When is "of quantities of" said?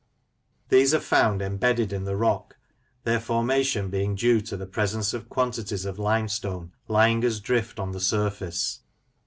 5.13-5.99